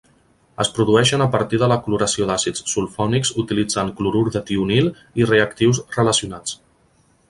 [0.63, 4.93] Es produeixen a partir de la cloració d'àcids sulfònics utilitzant clorur de tionil
[5.23, 6.63] i reactius relacionats.